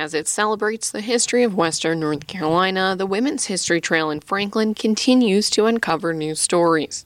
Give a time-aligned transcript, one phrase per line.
[0.00, 4.72] As it celebrates the history of Western North Carolina, the Women's History Trail in Franklin
[4.72, 7.04] continues to uncover new stories.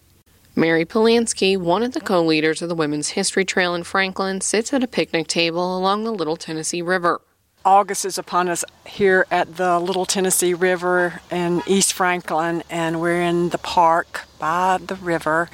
[0.55, 4.73] Mary Polanski, one of the co leaders of the Women's History Trail in Franklin, sits
[4.73, 7.21] at a picnic table along the Little Tennessee River.
[7.65, 13.23] August is upon us here at the Little Tennessee River in East Franklin, and we're
[13.23, 15.51] in the park by the river.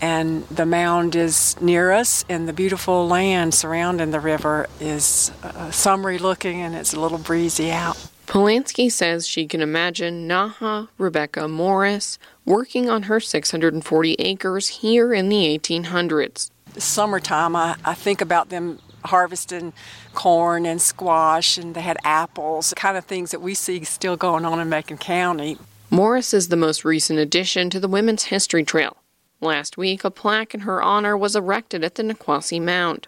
[0.00, 5.70] And the mound is near us, and the beautiful land surrounding the river is uh,
[5.70, 7.96] summery looking, and it's a little breezy out.
[8.28, 15.30] Polanski says she can imagine Naha Rebecca Morris working on her 640 acres here in
[15.30, 16.50] the 1800s.
[16.76, 19.72] Summertime, I, I think about them harvesting
[20.12, 24.44] corn and squash, and they had apples, kind of things that we see still going
[24.44, 25.56] on in Macon County.
[25.90, 28.97] Morris is the most recent addition to the Women's History Trail.
[29.40, 33.06] Last week, a plaque in her honor was erected at the Nikwasi Mound.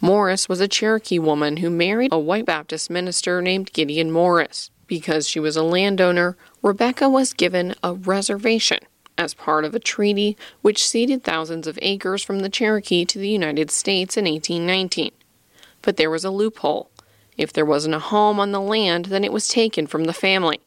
[0.00, 4.70] Morris was a Cherokee woman who married a white Baptist minister named Gideon Morris.
[4.86, 8.78] Because she was a landowner, Rebecca was given a reservation
[9.16, 13.28] as part of a treaty which ceded thousands of acres from the Cherokee to the
[13.28, 15.12] United States in 1819.
[15.82, 16.90] But there was a loophole.
[17.36, 20.60] If there wasn't a home on the land, then it was taken from the family.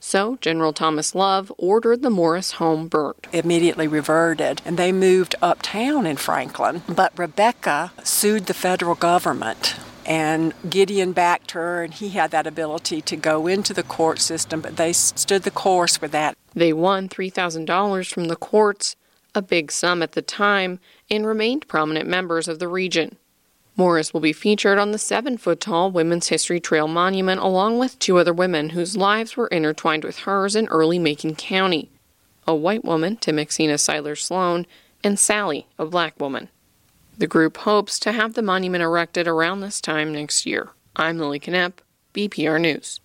[0.00, 3.26] So General Thomas Love ordered the Morris home burnt.
[3.32, 6.82] Immediately reverted, and they moved uptown in Franklin.
[6.88, 9.76] But Rebecca sued the federal government
[10.10, 14.60] and Gideon backed her, and he had that ability to go into the court system,
[14.60, 16.36] but they stood the course for that.
[16.52, 18.96] They won $3,000 from the courts,
[19.36, 23.18] a big sum at the time, and remained prominent members of the region.
[23.80, 27.98] Morris will be featured on the seven foot tall Women's History Trail monument along with
[27.98, 31.90] two other women whose lives were intertwined with hers in early Macon County
[32.46, 34.66] a white woman, Timoxena Siler Sloan,
[35.02, 36.50] and Sally, a black woman.
[37.16, 40.68] The group hopes to have the monument erected around this time next year.
[40.94, 41.74] I'm Lily Knepp,
[42.12, 43.00] BPR News.